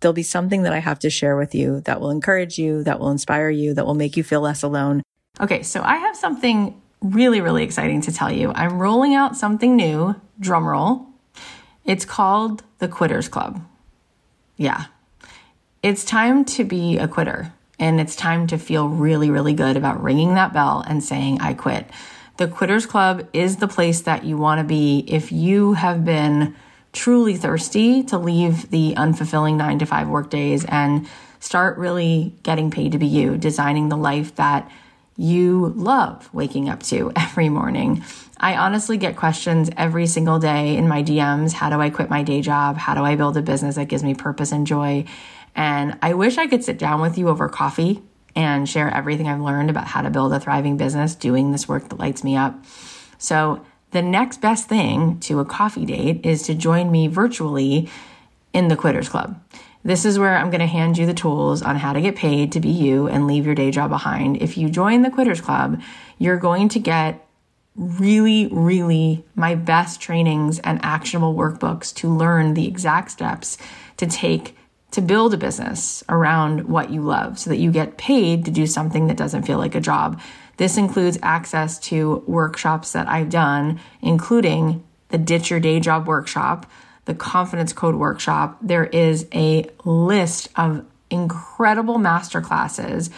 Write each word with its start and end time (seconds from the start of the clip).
There'll 0.00 0.12
be 0.12 0.22
something 0.22 0.62
that 0.62 0.72
I 0.72 0.78
have 0.78 0.98
to 1.00 1.10
share 1.10 1.36
with 1.36 1.54
you 1.54 1.80
that 1.82 2.00
will 2.00 2.10
encourage 2.10 2.58
you, 2.58 2.82
that 2.84 3.00
will 3.00 3.10
inspire 3.10 3.50
you, 3.50 3.74
that 3.74 3.86
will 3.86 3.94
make 3.94 4.16
you 4.16 4.22
feel 4.22 4.40
less 4.40 4.62
alone. 4.62 5.02
Okay, 5.40 5.62
so 5.62 5.82
I 5.82 5.96
have 5.96 6.16
something 6.16 6.80
really, 7.00 7.40
really 7.40 7.62
exciting 7.62 8.00
to 8.02 8.12
tell 8.12 8.30
you. 8.32 8.52
I'm 8.54 8.78
rolling 8.78 9.14
out 9.14 9.36
something 9.36 9.76
new, 9.76 10.14
drumroll. 10.40 11.06
It's 11.84 12.04
called 12.04 12.62
the 12.78 12.88
Quitters 12.88 13.28
Club. 13.28 13.64
Yeah. 14.56 14.86
It's 15.82 16.04
time 16.04 16.44
to 16.46 16.64
be 16.64 16.98
a 16.98 17.06
quitter 17.06 17.52
and 17.78 18.00
it's 18.00 18.16
time 18.16 18.46
to 18.48 18.58
feel 18.58 18.88
really, 18.88 19.30
really 19.30 19.54
good 19.54 19.76
about 19.76 20.02
ringing 20.02 20.34
that 20.34 20.52
bell 20.52 20.84
and 20.86 21.02
saying, 21.02 21.40
I 21.40 21.54
quit. 21.54 21.88
The 22.36 22.48
Quitters 22.48 22.86
Club 22.86 23.28
is 23.32 23.56
the 23.56 23.68
place 23.68 24.00
that 24.02 24.24
you 24.24 24.36
want 24.36 24.58
to 24.58 24.64
be 24.64 25.04
if 25.06 25.30
you 25.32 25.74
have 25.74 26.04
been 26.04 26.56
truly 26.98 27.36
thirsty 27.36 28.02
to 28.02 28.18
leave 28.18 28.70
the 28.70 28.92
unfulfilling 28.96 29.56
nine 29.56 29.78
to 29.78 29.86
five 29.86 30.08
work 30.08 30.30
days 30.30 30.64
and 30.64 31.08
start 31.38 31.78
really 31.78 32.34
getting 32.42 32.72
paid 32.72 32.90
to 32.90 32.98
be 32.98 33.06
you, 33.06 33.36
designing 33.36 33.88
the 33.88 33.96
life 33.96 34.34
that 34.34 34.68
you 35.16 35.72
love 35.76 36.28
waking 36.34 36.68
up 36.68 36.82
to 36.82 37.12
every 37.16 37.48
morning. 37.48 38.02
I 38.36 38.56
honestly 38.56 38.96
get 38.96 39.14
questions 39.14 39.70
every 39.76 40.08
single 40.08 40.40
day 40.40 40.76
in 40.76 40.88
my 40.88 41.04
DMs. 41.04 41.52
How 41.52 41.70
do 41.70 41.80
I 41.80 41.88
quit 41.90 42.10
my 42.10 42.24
day 42.24 42.42
job? 42.42 42.76
How 42.76 42.94
do 42.94 43.04
I 43.04 43.14
build 43.14 43.36
a 43.36 43.42
business 43.42 43.76
that 43.76 43.86
gives 43.86 44.02
me 44.02 44.14
purpose 44.16 44.50
and 44.50 44.66
joy? 44.66 45.04
And 45.54 45.96
I 46.02 46.14
wish 46.14 46.36
I 46.36 46.48
could 46.48 46.64
sit 46.64 46.78
down 46.78 47.00
with 47.00 47.16
you 47.16 47.28
over 47.28 47.48
coffee 47.48 48.02
and 48.34 48.68
share 48.68 48.92
everything 48.92 49.28
I've 49.28 49.40
learned 49.40 49.70
about 49.70 49.86
how 49.86 50.02
to 50.02 50.10
build 50.10 50.32
a 50.32 50.40
thriving 50.40 50.76
business 50.76 51.14
doing 51.14 51.52
this 51.52 51.68
work 51.68 51.88
that 51.90 51.98
lights 51.98 52.24
me 52.24 52.36
up. 52.36 52.64
So 53.18 53.64
the 53.90 54.02
next 54.02 54.40
best 54.40 54.68
thing 54.68 55.18
to 55.20 55.40
a 55.40 55.44
coffee 55.44 55.86
date 55.86 56.24
is 56.24 56.42
to 56.42 56.54
join 56.54 56.90
me 56.90 57.06
virtually 57.06 57.88
in 58.52 58.68
the 58.68 58.76
Quitters 58.76 59.08
Club. 59.08 59.40
This 59.84 60.04
is 60.04 60.18
where 60.18 60.36
I'm 60.36 60.50
going 60.50 60.60
to 60.60 60.66
hand 60.66 60.98
you 60.98 61.06
the 61.06 61.14
tools 61.14 61.62
on 61.62 61.76
how 61.76 61.92
to 61.92 62.00
get 62.00 62.16
paid 62.16 62.52
to 62.52 62.60
be 62.60 62.68
you 62.68 63.06
and 63.06 63.26
leave 63.26 63.46
your 63.46 63.54
day 63.54 63.70
job 63.70 63.90
behind. 63.90 64.42
If 64.42 64.58
you 64.58 64.68
join 64.68 65.02
the 65.02 65.10
Quitters 65.10 65.40
Club, 65.40 65.80
you're 66.18 66.36
going 66.36 66.68
to 66.70 66.78
get 66.78 67.24
really, 67.76 68.48
really 68.48 69.24
my 69.34 69.54
best 69.54 70.00
trainings 70.00 70.58
and 70.58 70.84
actionable 70.84 71.34
workbooks 71.34 71.94
to 71.94 72.12
learn 72.12 72.54
the 72.54 72.66
exact 72.66 73.12
steps 73.12 73.56
to 73.96 74.06
take 74.06 74.56
to 74.90 75.00
build 75.00 75.34
a 75.34 75.36
business 75.36 76.02
around 76.08 76.66
what 76.68 76.90
you 76.90 77.02
love 77.02 77.38
so 77.38 77.50
that 77.50 77.58
you 77.58 77.70
get 77.70 77.98
paid 77.98 78.44
to 78.46 78.50
do 78.50 78.66
something 78.66 79.06
that 79.06 79.18
doesn't 79.18 79.42
feel 79.42 79.58
like 79.58 79.74
a 79.74 79.80
job. 79.80 80.20
This 80.58 80.76
includes 80.76 81.18
access 81.22 81.78
to 81.80 82.22
workshops 82.26 82.92
that 82.92 83.08
I've 83.08 83.30
done, 83.30 83.80
including 84.02 84.84
the 85.08 85.18
Ditch 85.18 85.50
Your 85.50 85.60
Day 85.60 85.80
Job 85.80 86.06
workshop, 86.06 86.66
the 87.06 87.14
Confidence 87.14 87.72
Code 87.72 87.94
workshop. 87.94 88.58
There 88.60 88.84
is 88.84 89.26
a 89.32 89.70
list 89.84 90.48
of 90.56 90.84
incredible 91.10 91.96
masterclasses 91.96 93.10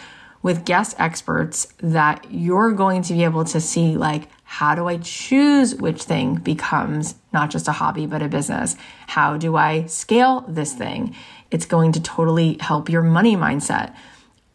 with 0.43 0.65
guest 0.65 0.95
experts 0.99 1.67
that 1.79 2.27
you're 2.31 2.73
going 2.73 3.03
to 3.03 3.13
be 3.15 3.25
able 3.25 3.45
to 3.45 3.61
see 3.61 3.97
like 3.97 4.29
how 4.45 4.75
do 4.75 4.87
I 4.87 4.97
choose 4.99 5.75
which 5.75 6.03
thing 6.03 6.37
becomes 6.37 7.15
not 7.33 7.51
just 7.51 7.69
a 7.69 7.73
hobby 7.73 8.07
but 8.07 8.23
a 8.23 8.29
business? 8.29 8.77
How 9.07 9.37
do 9.37 9.57
I 9.57 9.87
scale 9.87 10.45
this 10.49 10.75
thing? 10.75 11.15
It's 11.51 11.67
going 11.67 11.93
to 11.93 12.01
totally 12.01 12.57
help 12.61 12.89
your 12.89 13.03
money 13.03 13.37
mindset. 13.37 13.95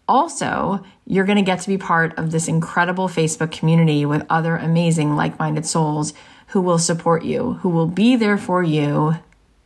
Also, 0.07 0.83
you're 1.05 1.25
going 1.25 1.38
to 1.38 1.41
get 1.41 1.61
to 1.61 1.67
be 1.67 1.77
part 1.77 2.17
of 2.17 2.31
this 2.31 2.47
incredible 2.47 3.07
Facebook 3.07 3.51
community 3.51 4.05
with 4.05 4.25
other 4.29 4.55
amazing 4.55 5.16
like 5.16 5.39
minded 5.39 5.66
souls 5.66 6.13
who 6.47 6.61
will 6.61 6.77
support 6.77 7.23
you, 7.23 7.53
who 7.53 7.69
will 7.69 7.88
be 7.88 8.16
there 8.16 8.38
for 8.38 8.61
you 8.61 9.16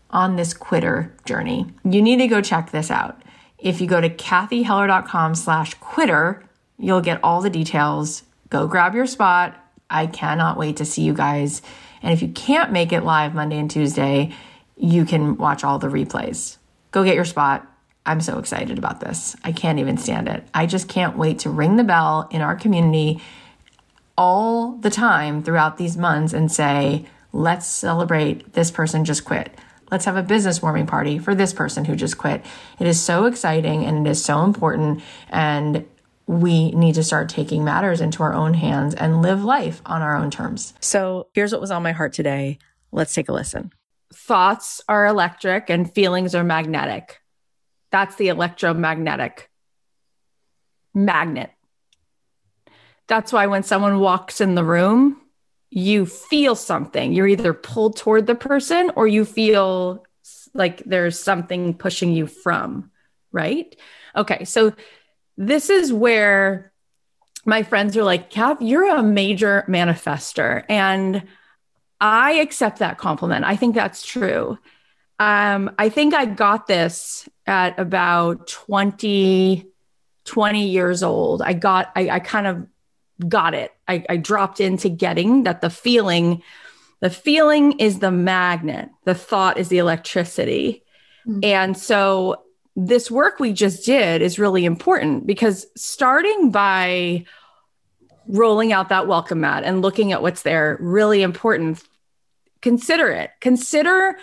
on 0.10 0.36
this 0.36 0.54
quitter 0.54 1.14
journey. 1.26 1.66
You 1.84 2.02
need 2.02 2.18
to 2.18 2.28
go 2.28 2.42
check 2.42 2.72
this 2.72 2.90
out. 2.90 3.22
If 3.58 3.82
you 3.82 3.88
go 3.88 4.00
to 4.00 4.10
cathyheller.com 4.10 5.36
slash 5.36 5.74
quitter, 5.76 6.44
you'll 6.78 7.02
get 7.02 7.20
all 7.24 7.42
the 7.42 7.50
details. 7.50 8.24
Go 8.50 8.68
grab 8.68 8.96
your 8.96 9.06
spot. 9.06 9.56
I 9.90 10.08
cannot 10.08 10.58
wait 10.58 10.78
to 10.78 10.86
see 10.86 11.02
you 11.02 11.14
guys. 11.14 11.62
And 12.02 12.14
if 12.14 12.22
you 12.22 12.30
can't 12.30 12.72
make 12.72 12.94
it 12.94 13.04
live 13.04 13.34
Monday 13.34 13.60
and 13.60 13.70
Tuesday, 13.70 14.34
you 14.78 15.04
can 15.04 15.36
watch 15.36 15.66
all 15.66 15.80
the 15.80 15.88
replays. 15.88 16.58
Go 16.92 17.04
get 17.04 17.16
your 17.16 17.26
spot 17.26 17.69
I'm 18.10 18.22
so 18.22 18.40
excited 18.40 18.80
about 18.80 19.02
this. 19.02 19.36
I 19.44 19.52
can't 19.52 19.78
even 19.78 19.98
stand 19.98 20.28
it. 20.28 20.44
I 20.52 20.66
just 20.66 20.90
can't 20.90 21.16
wait 21.16 21.38
to 21.40 21.52
ring 21.52 21.76
the 21.76 21.84
bell 21.84 22.28
in 22.32 22.42
our 22.42 22.56
community 22.56 23.22
all 24.18 24.72
the 24.78 24.90
time 24.90 25.44
throughout 25.44 25.78
these 25.78 25.96
months 25.96 26.34
and 26.34 26.52
say, 26.52 27.06
let's 27.34 27.68
celebrate 27.68 28.54
this 28.54 28.72
person 28.72 29.06
just 29.06 29.26
quit. 29.26 29.56
Let's 29.92 30.06
have 30.06 30.18
a 30.18 30.24
business 30.24 30.60
warming 30.60 30.88
party 30.88 31.20
for 31.20 31.36
this 31.36 31.54
person 31.54 31.86
who 31.86 31.96
just 31.96 32.18
quit. 32.18 32.44
It 32.80 32.88
is 32.88 33.00
so 33.00 33.26
exciting 33.26 33.86
and 33.86 34.08
it 34.08 34.10
is 34.10 34.26
so 34.26 34.44
important. 34.44 35.04
And 35.30 35.86
we 36.26 36.72
need 36.72 36.96
to 36.96 37.04
start 37.04 37.30
taking 37.30 37.64
matters 37.64 38.02
into 38.02 38.24
our 38.24 38.34
own 38.34 38.56
hands 38.56 38.96
and 38.96 39.22
live 39.22 39.44
life 39.44 39.84
on 39.86 40.02
our 40.02 40.18
own 40.18 40.32
terms. 40.32 40.74
So 40.80 41.28
here's 41.34 41.52
what 41.52 41.62
was 41.62 41.70
on 41.70 41.84
my 41.84 41.92
heart 41.92 42.14
today. 42.14 42.58
Let's 42.92 43.14
take 43.14 43.30
a 43.30 43.34
listen. 43.34 43.72
Thoughts 44.12 44.82
are 44.90 45.06
electric 45.06 45.70
and 45.70 45.94
feelings 45.94 46.34
are 46.34 46.44
magnetic. 46.44 47.19
That's 47.92 48.16
the 48.16 48.28
electromagnetic 48.28 49.50
magnet. 50.94 51.52
That's 53.08 53.34
why 53.34 53.48
when 53.48 53.64
someone 53.64 54.00
walks 54.00 54.40
in 54.40 54.56
the 54.56 54.64
room, 54.64 55.20
you 55.72 56.06
feel 56.06 56.56
something. 56.56 57.14
You're 57.14 57.28
either 57.28 57.54
pulled 57.54 57.98
toward 57.98 58.28
the 58.28 58.36
person 58.36 58.92
or 58.96 59.08
you 59.08 59.26
feel 59.26 60.06
like 60.54 60.84
there's 60.86 61.20
something 61.20 61.74
pushing 61.74 62.14
you 62.14 62.28
from, 62.28 62.92
right? 63.32 63.76
Okay, 64.16 64.46
so 64.46 64.74
this 65.38 65.70
is 65.70 65.94
where 65.94 66.72
my 67.46 67.64
friends 67.64 67.96
are 67.98 68.04
like, 68.04 68.30
Cath, 68.30 68.62
you're 68.62 68.96
a 68.96 69.04
major 69.04 69.64
manifester. 69.68 70.64
And 70.70 71.24
I 72.02 72.34
accept 72.34 72.80
that 72.80 72.98
compliment. 72.98 73.46
I 73.46 73.56
think 73.56 73.76
that's 73.76 74.06
true. 74.06 74.58
Um, 75.20 75.72
I 75.78 75.90
think 75.90 76.14
I 76.14 76.26
got 76.26 76.68
this 76.68 77.28
at 77.46 77.78
about 77.78 78.48
20, 78.48 79.68
20 80.24 80.68
years 80.68 81.04
old. 81.04 81.42
I 81.42 81.54
got, 81.54 81.92
I, 81.96 82.10
I 82.10 82.20
kind 82.20 82.48
of 82.48 82.68
got 83.28 83.54
it. 83.54 83.74
I, 83.88 84.06
I 84.08 84.18
dropped 84.18 84.62
into 84.62 84.88
getting 84.88 85.44
that 85.44 85.60
the 85.60 85.70
feeling, 85.70 86.42
the 87.02 87.10
feeling 87.10 87.80
is 87.80 88.00
the 88.00 88.12
magnet, 88.12 88.90
the 89.04 89.16
thought 89.16 89.58
is 89.58 89.68
the 89.68 89.80
electricity. 89.80 90.84
Mm-hmm. 91.28 91.40
And 91.44 91.78
so 91.78 92.44
this 92.78 93.12
work 93.12 93.40
we 93.40 93.52
just 93.52 93.86
did 93.86 94.22
is 94.22 94.40
really 94.40 94.64
important 94.64 95.28
because 95.28 95.68
starting 95.76 96.50
by 96.50 97.26
rolling 98.28 98.72
out 98.72 98.90
that 98.90 99.08
welcome 99.08 99.42
mat 99.42 99.64
and 99.66 99.82
looking 99.82 100.14
at 100.14 100.22
what's 100.22 100.44
there, 100.44 100.78
really 100.80 101.24
important. 101.24 101.84
Consider 102.62 103.10
it. 103.10 103.32
Consider 103.42 104.18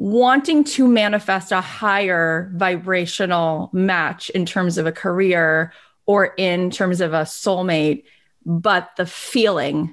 wanting 0.00 0.62
to 0.62 0.86
manifest 0.86 1.50
a 1.50 1.60
higher 1.60 2.52
vibrational 2.54 3.68
match 3.72 4.30
in 4.30 4.46
terms 4.46 4.78
of 4.78 4.86
a 4.86 4.92
career 4.92 5.72
or 6.06 6.26
in 6.38 6.70
terms 6.70 7.00
of 7.00 7.12
a 7.12 7.22
soulmate, 7.22 8.04
but 8.46 8.90
the 8.96 9.04
feeling 9.04 9.92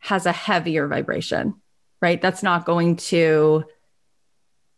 has 0.00 0.26
a 0.26 0.32
heavier 0.32 0.88
vibration, 0.88 1.54
right? 2.00 2.20
That's 2.20 2.42
not 2.42 2.64
going 2.64 2.96
to 2.96 3.62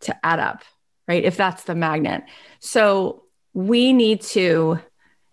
to 0.00 0.26
add 0.26 0.40
up, 0.40 0.62
right? 1.08 1.24
If 1.24 1.38
that's 1.38 1.64
the 1.64 1.74
magnet. 1.74 2.24
So 2.60 3.22
we 3.54 3.94
need 3.94 4.20
to 4.20 4.78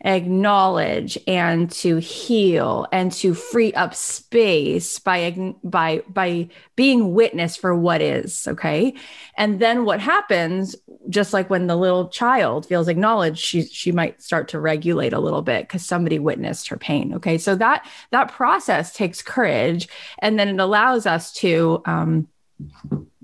acknowledge 0.03 1.17
and 1.27 1.69
to 1.69 1.97
heal 1.97 2.87
and 2.91 3.11
to 3.11 3.33
free 3.33 3.71
up 3.73 3.93
space 3.93 4.99
by 4.99 5.53
by 5.63 6.03
by 6.07 6.49
being 6.75 7.13
witness 7.13 7.55
for 7.55 7.75
what 7.75 8.01
is 8.01 8.47
okay? 8.47 8.93
And 9.37 9.59
then 9.59 9.85
what 9.85 9.99
happens 9.99 10.75
just 11.09 11.33
like 11.33 11.49
when 11.49 11.67
the 11.67 11.75
little 11.75 12.09
child 12.09 12.65
feels 12.65 12.87
acknowledged 12.87 13.39
she 13.39 13.63
she 13.63 13.91
might 13.91 14.21
start 14.21 14.47
to 14.49 14.59
regulate 14.59 15.13
a 15.13 15.19
little 15.19 15.41
bit 15.41 15.69
cuz 15.69 15.85
somebody 15.85 16.17
witnessed 16.19 16.67
her 16.69 16.77
pain 16.77 17.13
okay? 17.13 17.37
So 17.37 17.55
that 17.55 17.85
that 18.11 18.31
process 18.31 18.93
takes 18.93 19.21
courage 19.21 19.87
and 20.19 20.39
then 20.39 20.49
it 20.49 20.59
allows 20.59 21.05
us 21.05 21.31
to 21.33 21.81
um 21.85 22.27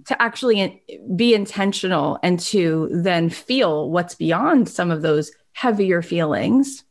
to 0.06 0.22
actually 0.22 0.82
be 1.16 1.34
intentional 1.34 2.18
and 2.24 2.40
to 2.40 2.88
then 2.92 3.30
feel 3.30 3.90
what's 3.90 4.16
beyond 4.16 4.70
some 4.70 4.90
of 4.90 5.02
those 5.02 5.32
heavier 5.58 6.04
feelings. 6.04 6.84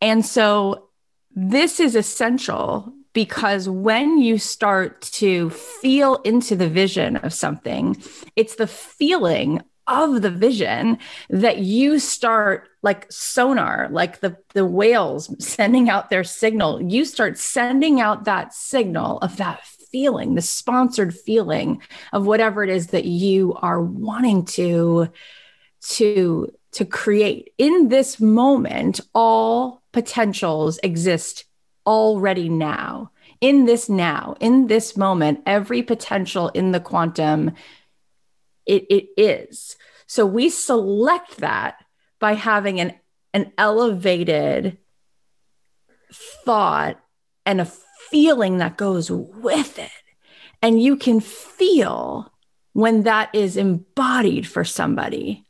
And 0.00 0.24
so 0.24 0.88
this 1.36 1.78
is 1.78 1.94
essential 1.94 2.90
because 3.12 3.68
when 3.68 4.16
you 4.16 4.38
start 4.38 5.02
to 5.02 5.50
feel 5.50 6.22
into 6.24 6.56
the 6.56 6.70
vision 6.70 7.16
of 7.16 7.34
something, 7.34 8.02
it's 8.34 8.54
the 8.54 8.66
feeling 8.66 9.60
of 9.86 10.22
the 10.22 10.30
vision 10.30 10.96
that 11.28 11.58
you 11.58 11.98
start 11.98 12.68
like 12.82 13.10
sonar 13.12 13.88
like 13.90 14.20
the 14.20 14.38
the 14.54 14.64
whales 14.64 15.34
sending 15.44 15.90
out 15.90 16.08
their 16.08 16.22
signal 16.22 16.80
you 16.80 17.04
start 17.04 17.36
sending 17.36 18.00
out 18.00 18.24
that 18.24 18.54
signal 18.54 19.18
of 19.18 19.36
that 19.38 19.60
feeling 19.90 20.36
the 20.36 20.40
sponsored 20.40 21.12
feeling 21.12 21.82
of 22.12 22.24
whatever 22.24 22.62
it 22.62 22.70
is 22.70 22.86
that 22.86 23.06
you 23.06 23.54
are 23.54 23.82
wanting 23.82 24.44
to 24.44 25.08
to 25.80 26.48
to 26.72 26.84
create 26.84 27.52
in 27.58 27.88
this 27.88 28.20
moment 28.20 29.00
all 29.14 29.82
potentials 29.92 30.78
exist 30.82 31.44
already 31.86 32.48
now 32.48 33.10
in 33.40 33.64
this 33.64 33.88
now 33.88 34.34
in 34.40 34.68
this 34.68 34.96
moment 34.96 35.40
every 35.46 35.82
potential 35.82 36.48
in 36.50 36.72
the 36.72 36.80
quantum 36.80 37.52
it, 38.66 38.86
it 38.90 39.08
is. 39.16 39.76
So 40.06 40.26
we 40.26 40.50
select 40.50 41.38
that 41.38 41.76
by 42.18 42.34
having 42.34 42.80
an, 42.80 42.94
an 43.32 43.52
elevated 43.58 44.78
thought 46.44 47.00
and 47.46 47.60
a 47.60 47.70
feeling 48.10 48.58
that 48.58 48.76
goes 48.76 49.10
with 49.10 49.78
it. 49.78 49.90
And 50.60 50.82
you 50.82 50.96
can 50.96 51.20
feel 51.20 52.32
when 52.72 53.02
that 53.02 53.34
is 53.34 53.56
embodied 53.56 54.46
for 54.46 54.64
somebody. 54.64 55.44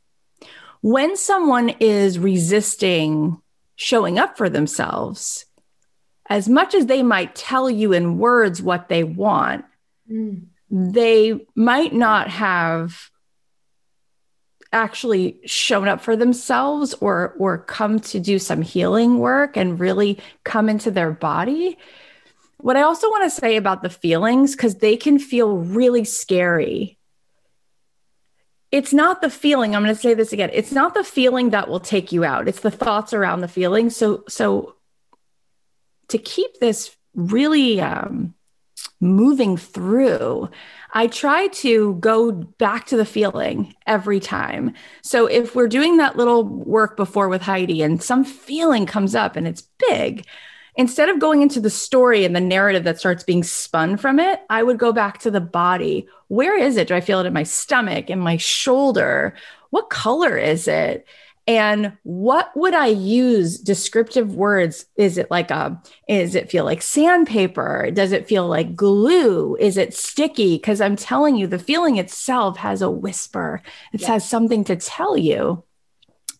When 0.83 1.15
someone 1.15 1.69
is 1.79 2.19
resisting 2.19 3.41
showing 3.77 4.19
up 4.19 4.37
for 4.37 4.49
themselves, 4.49 5.45
as 6.29 6.49
much 6.49 6.75
as 6.75 6.87
they 6.87 7.01
might 7.01 7.35
tell 7.35 7.69
you 7.69 7.93
in 7.93 8.17
words 8.17 8.61
what 8.61 8.89
they 8.89 9.05
want, 9.05 9.63
mm. 10.11 10.43
they 10.69 11.39
might 11.55 11.93
not 11.93 12.27
have 12.27 13.11
actually 14.73 15.39
shown 15.45 15.87
up 15.87 16.01
for 16.01 16.17
themselves 16.17 16.93
or 16.95 17.33
or 17.39 17.59
come 17.59 18.01
to 18.01 18.19
do 18.19 18.37
some 18.37 18.61
healing 18.61 19.19
work 19.19 19.55
and 19.55 19.79
really 19.79 20.19
come 20.43 20.67
into 20.67 20.91
their 20.91 21.11
body. 21.11 21.77
What 22.57 22.75
i 22.75 22.81
also 22.81 23.09
want 23.09 23.23
to 23.23 23.29
say 23.29 23.55
about 23.55 23.83
the 23.83 23.89
feelings 23.89 24.53
cuz 24.53 24.75
they 24.75 24.97
can 24.97 25.17
feel 25.17 25.55
really 25.59 26.03
scary 26.03 26.97
it's 28.73 28.91
not 28.91 29.21
the 29.21 29.29
feeling 29.29 29.75
i'm 29.75 29.83
going 29.83 29.95
to 29.95 30.01
say 30.01 30.13
this 30.13 30.33
again 30.33 30.49
it's 30.51 30.71
not 30.71 30.93
the 30.93 31.03
feeling 31.03 31.51
that 31.51 31.69
will 31.69 31.79
take 31.79 32.11
you 32.11 32.25
out 32.25 32.47
it's 32.47 32.61
the 32.61 32.71
thoughts 32.71 33.13
around 33.13 33.41
the 33.41 33.47
feeling 33.47 33.89
so 33.89 34.23
so 34.27 34.75
to 36.09 36.17
keep 36.17 36.59
this 36.59 36.95
really 37.15 37.79
um, 37.81 38.33
moving 38.99 39.57
through, 39.57 40.49
I 40.93 41.07
try 41.07 41.47
to 41.47 41.95
go 41.95 42.31
back 42.31 42.85
to 42.87 42.97
the 42.97 43.05
feeling 43.05 43.75
every 43.85 44.19
time. 44.19 44.73
So 45.01 45.25
if 45.25 45.55
we're 45.55 45.67
doing 45.67 45.97
that 45.97 46.15
little 46.15 46.43
work 46.43 46.95
before 46.95 47.29
with 47.29 47.41
Heidi 47.41 47.81
and 47.81 48.01
some 48.01 48.23
feeling 48.23 48.85
comes 48.85 49.15
up 49.15 49.35
and 49.35 49.47
it's 49.47 49.67
big, 49.89 50.25
instead 50.75 51.09
of 51.09 51.19
going 51.19 51.41
into 51.41 51.59
the 51.59 51.69
story 51.69 52.25
and 52.25 52.35
the 52.35 52.41
narrative 52.41 52.83
that 52.83 52.99
starts 52.99 53.23
being 53.23 53.43
spun 53.43 53.97
from 53.97 54.19
it, 54.19 54.41
I 54.49 54.63
would 54.63 54.77
go 54.77 54.91
back 54.91 55.19
to 55.19 55.31
the 55.31 55.41
body. 55.41 56.07
Where 56.27 56.57
is 56.57 56.77
it? 56.77 56.87
Do 56.87 56.95
I 56.95 57.01
feel 57.01 57.19
it 57.19 57.25
in 57.25 57.33
my 57.33 57.43
stomach, 57.43 58.09
in 58.09 58.19
my 58.19 58.37
shoulder? 58.37 59.35
What 59.69 59.89
color 59.89 60.37
is 60.37 60.67
it? 60.67 61.05
and 61.47 61.91
what 62.03 62.55
would 62.55 62.73
i 62.73 62.87
use 62.87 63.59
descriptive 63.59 64.35
words 64.35 64.85
is 64.95 65.17
it 65.17 65.29
like 65.29 65.51
a 65.51 65.81
is 66.07 66.35
it 66.35 66.49
feel 66.49 66.63
like 66.63 66.81
sandpaper 66.81 67.89
does 67.91 68.11
it 68.11 68.27
feel 68.27 68.47
like 68.47 68.75
glue 68.75 69.55
is 69.57 69.75
it 69.75 69.93
sticky 69.93 70.55
because 70.55 70.79
i'm 70.79 70.95
telling 70.95 71.35
you 71.35 71.45
the 71.45 71.59
feeling 71.59 71.97
itself 71.97 72.57
has 72.57 72.81
a 72.81 72.89
whisper 72.89 73.61
it 73.91 74.01
yes. 74.01 74.07
has 74.07 74.29
something 74.29 74.63
to 74.63 74.75
tell 74.75 75.17
you 75.17 75.61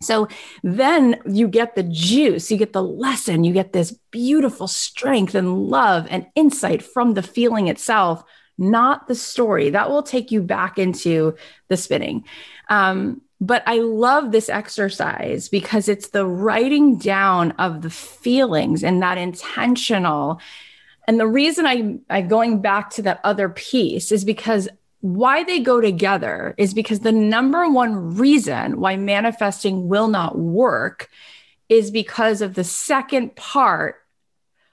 so 0.04 0.28
then 0.64 1.20
you 1.26 1.48
get 1.48 1.76
the 1.76 1.84
juice, 1.84 2.52
you 2.52 2.58
get 2.58 2.74
the 2.74 2.84
lesson, 2.84 3.44
you 3.44 3.54
get 3.54 3.74
this 3.74 3.92
beautiful 4.12 4.68
strength 4.68 5.36
and 5.36 5.58
love 5.58 6.08
and 6.10 6.28
insight 6.36 6.84
from 6.84 7.14
the 7.14 7.24
feeling 7.24 7.68
itself, 7.68 8.24
not 8.58 9.08
the 9.08 9.16
story. 9.16 9.70
That 9.70 9.90
will 9.90 10.04
take 10.04 10.32
you 10.32 10.42
back 10.42 10.78
into 10.78 11.36
the 11.70 11.78
spinning. 11.78 12.26
Um, 12.70 13.22
but 13.42 13.64
I 13.66 13.80
love 13.80 14.32
this 14.32 14.48
exercise 14.48 15.50
because 15.50 15.90
it's 15.90 16.10
the 16.10 16.26
writing 16.26 16.98
down 16.98 17.52
of 17.54 17.82
the 17.82 17.90
feelings 17.90 18.84
and 18.84 19.02
that 19.02 19.18
intentional. 19.18 20.40
And 21.08 21.20
the 21.20 21.28
reason 21.28 21.66
I, 21.66 22.00
I'm 22.10 22.28
going 22.30 22.62
back 22.62 22.90
to 22.92 23.02
that 23.02 23.20
other 23.26 23.50
piece 23.50 24.14
is 24.14 24.24
because 24.24 24.70
why 25.04 25.44
they 25.44 25.60
go 25.60 25.82
together 25.82 26.56
is 26.58 26.74
because 26.74 27.02
the 27.02 27.12
number 27.12 27.68
one 27.68 28.16
reason 28.16 28.80
why 28.80 28.96
manifesting 28.96 29.90
will 29.90 30.08
not 30.08 30.38
work 30.38 31.10
is 31.68 31.92
because 31.92 32.42
of 32.42 32.54
the 32.54 32.64
second 32.64 33.36
part 33.36 33.98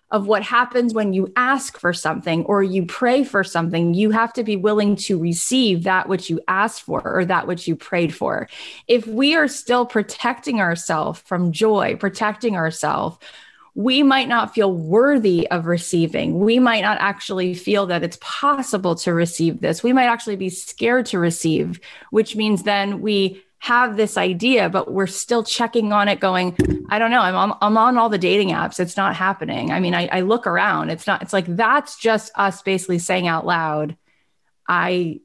of 0.09 0.29
what 0.29 0.45
happens 0.45 0.95
when 0.95 1.13
you 1.13 1.33
ask 1.35 1.77
for 1.81 1.93
something 1.93 2.45
or 2.45 2.63
you 2.63 2.87
pray 2.87 3.25
for 3.25 3.43
something, 3.43 3.93
you 3.93 4.13
have 4.13 4.33
to 4.35 4.45
be 4.45 4.55
willing 4.55 4.95
to 4.95 5.19
receive 5.19 5.83
that 5.83 6.09
which 6.09 6.31
you 6.31 6.41
asked 6.47 6.83
for 6.83 7.03
or 7.05 7.25
that 7.25 7.49
which 7.49 7.67
you 7.67 7.75
prayed 7.75 8.15
for. 8.15 8.49
If 8.87 9.09
we 9.09 9.35
are 9.35 9.49
still 9.49 9.85
protecting 9.85 10.61
ourselves 10.61 11.19
from 11.23 11.51
joy, 11.51 11.97
protecting 11.97 12.55
ourselves, 12.55 13.19
we 13.75 14.03
might 14.03 14.29
not 14.29 14.55
feel 14.55 14.73
worthy 14.73 15.49
of 15.49 15.67
receiving. 15.67 16.41
We 16.41 16.59
might 16.59 16.83
not 16.83 16.99
actually 17.01 17.55
feel 17.55 17.87
that 17.87 18.03
it's 18.03 18.19
possible 18.21 18.95
to 18.97 19.15
receive 19.15 19.61
this. 19.61 19.83
We 19.83 19.93
might 19.93 20.07
actually 20.07 20.37
be 20.37 20.51
scared 20.51 21.07
to 21.07 21.19
receive, 21.19 21.81
which 22.11 22.37
means 22.37 22.63
then 22.63 23.01
we 23.01 23.43
have 23.61 23.97
this 23.97 24.17
idea, 24.17 24.71
but 24.71 24.91
we're 24.91 25.07
still 25.07 25.45
checking 25.45 25.93
on 25.93 26.09
it, 26.09 26.19
going, 26.19 26.57
I 26.89 26.99
don't 26.99 27.11
know, 27.11 27.21
I'm 27.21 27.35
on, 27.35 27.59
I'm 27.61 27.77
on 27.77 27.99
all 27.99 28.09
the 28.09 28.19
dating 28.19 28.49
apps. 28.49 28.81
It's 28.81 28.97
not 28.97 29.15
happening. 29.15 29.71
I 29.71 29.81
mean, 29.81 29.95
I, 29.95 30.09
I 30.11 30.21
look 30.23 30.47
around. 30.47 30.89
It's 30.89 31.07
not, 31.07 31.21
it's 31.21 31.35
like 31.35 31.45
that's 31.47 31.99
just 31.99 32.33
us 32.37 32.63
basically 32.63 32.99
saying 32.99 33.29
out 33.29 33.45
loud, 33.45 33.97
I 34.67 35.21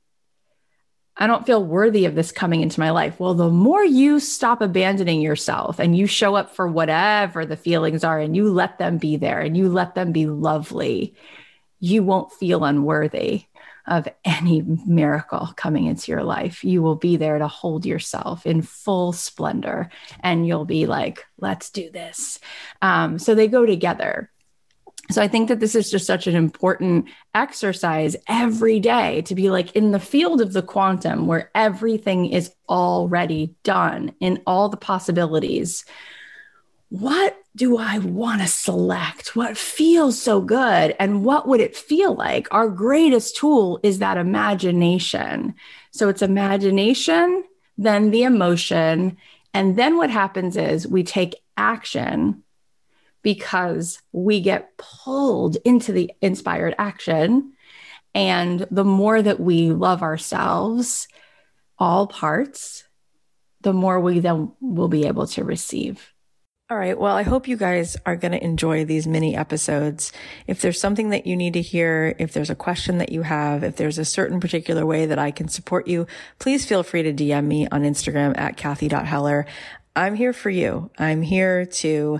I 1.18 1.28
don't 1.28 1.46
feel 1.46 1.64
worthy 1.64 2.06
of 2.06 2.16
this 2.16 2.32
coming 2.32 2.62
into 2.62 2.80
my 2.80 2.92
life. 2.92 3.20
Well, 3.20 3.34
the 3.34 3.50
more 3.50 3.84
you 3.84 4.20
stop 4.20 4.62
abandoning 4.62 5.22
yourself 5.22 5.80
and 5.80 5.98
you 5.98 6.08
show 6.08 6.36
up 6.36 6.54
for 6.54 6.68
whatever 6.68 7.46
the 7.46 7.56
feelings 7.56 8.04
are 8.04 8.20
and 8.20 8.36
you 8.36 8.52
let 8.52 8.80
them 8.80 8.98
be 8.98 9.16
there 9.16 9.40
and 9.40 9.56
you 9.56 9.70
let 9.70 9.96
them 9.96 10.12
be 10.12 10.26
lovely, 10.28 11.16
you 11.80 12.04
won't 12.04 12.34
feel 12.34 12.66
unworthy 12.66 13.46
of 13.88 14.08
any 14.26 14.62
miracle 14.62 15.54
coming 15.56 15.86
into 15.86 16.12
your 16.12 16.24
life. 16.24 16.64
You 16.64 16.82
will 16.82 16.96
be 16.96 17.18
there 17.18 17.38
to 17.38 17.48
hold 17.48 17.86
yourself 17.86 18.46
in 18.46 18.62
full 18.62 19.14
splendor 19.14 19.90
and 20.22 20.46
you'll 20.46 20.66
be 20.66 20.86
like, 20.86 21.24
let's 21.38 21.70
do 21.70 21.90
this. 21.92 22.40
Um, 22.82 23.20
so 23.20 23.36
they 23.36 23.48
go 23.48 23.66
together. 23.66 24.32
So 25.12 25.22
I 25.22 25.28
think 25.28 25.50
that 25.50 25.60
this 25.60 25.76
is 25.76 25.92
just 25.92 26.08
such 26.08 26.26
an 26.26 26.36
important 26.36 27.10
exercise 27.34 28.16
every 28.28 28.80
day 28.80 29.22
to 29.24 29.36
be 29.36 29.50
like 29.50 29.76
in 29.76 29.92
the 29.92 30.00
field 30.00 30.42
of 30.42 30.54
the 30.54 30.64
quantum 30.64 31.28
where 31.28 31.52
everything 31.54 32.28
is 32.28 32.52
already 32.68 33.56
done 33.64 34.14
in 34.20 34.42
all 34.48 34.70
the 34.70 34.78
possibilities. 34.78 35.86
What 36.90 37.38
do 37.56 37.78
I 37.78 38.00
want 38.00 38.42
to 38.42 38.48
select? 38.48 39.36
What 39.36 39.58
feels 39.58 40.20
so 40.22 40.42
good? 40.42 40.96
And 41.00 41.24
what 41.24 41.48
would 41.48 41.62
it 41.62 41.76
feel 41.76 42.16
like? 42.16 42.48
Our 42.52 42.68
greatest 42.68 43.38
tool 43.38 43.80
is 43.84 44.00
that 44.00 44.18
imagination. 44.18 45.56
So 45.92 46.10
it's 46.10 46.22
imagination, 46.22 47.44
then 47.78 48.12
the 48.12 48.24
emotion. 48.24 49.18
And 49.54 49.78
then 49.78 49.98
what 49.98 50.10
happens 50.10 50.58
is 50.58 50.88
we 50.88 51.04
take 51.04 51.36
action 51.58 52.44
because 53.26 54.04
we 54.12 54.40
get 54.40 54.78
pulled 54.78 55.58
into 55.66 55.92
the 55.92 56.12
inspired 56.22 56.76
action. 56.78 57.54
And 58.14 58.68
the 58.70 58.86
more 58.86 59.20
that 59.20 59.40
we 59.40 59.72
love 59.72 60.04
ourselves, 60.04 61.08
all 61.80 62.06
parts, 62.06 62.84
the 63.62 63.74
more 63.74 64.00
we 64.00 64.20
then 64.20 64.52
will 64.62 64.90
be 64.90 65.08
able 65.08 65.26
to 65.26 65.44
receive. 65.44 66.14
All 66.70 66.78
right. 66.78 67.00
Well, 67.00 67.16
I 67.16 67.24
hope 67.24 67.48
you 67.48 67.58
guys 67.58 67.98
are 68.06 68.16
going 68.16 68.34
to 68.34 68.44
enjoy 68.44 68.86
these 68.86 69.08
mini 69.08 69.36
episodes. 69.36 70.12
If 70.46 70.62
there's 70.62 70.80
something 70.80 71.10
that 71.10 71.26
you 71.26 71.36
need 71.36 71.54
to 71.54 71.62
hear, 71.64 72.16
if 72.20 72.32
there's 72.32 72.52
a 72.52 72.56
question 72.56 73.00
that 73.00 73.12
you 73.12 73.24
have, 73.24 73.64
if 73.64 73.76
there's 73.76 73.98
a 73.98 74.06
certain 74.06 74.40
particular 74.40 74.86
way 74.86 75.08
that 75.08 75.18
I 75.18 75.32
can 75.32 75.48
support 75.48 75.88
you, 75.88 76.06
please 76.38 76.64
feel 76.64 76.84
free 76.84 77.02
to 77.02 77.14
DM 77.14 77.46
me 77.46 77.68
on 77.72 77.82
Instagram 77.82 78.38
at 78.38 78.56
Cathy.Heller. 78.56 79.48
I'm 79.96 80.16
here 80.16 80.34
for 80.34 80.50
you. 80.50 80.92
I'm 80.98 81.22
here 81.22 81.66
to 81.66 82.20